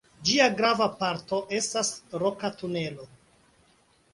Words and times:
Ĝia 0.27 0.45
grava 0.61 0.87
parto 1.03 1.39
estas 1.59 1.91
Roka 2.25 2.51
tunelo. 2.63 3.07